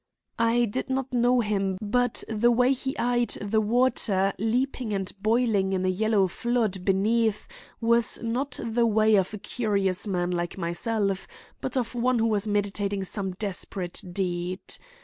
[0.39, 5.73] "I did not know him, but the way he eyed the water leaping and boiling
[5.73, 7.47] in a yellow flood beneath
[7.79, 11.27] was not the way of a curious man like myself,
[11.61, 14.61] but of one who was meditating some desperate deed.